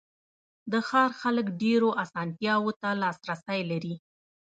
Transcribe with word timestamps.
د 0.71 0.73
ښار 0.87 1.11
خلک 1.21 1.45
ډېرو 1.63 1.89
آسانتیاوو 2.03 2.71
ته 2.81 2.89
لاسرسی 3.01 3.59
لري. 3.71 3.95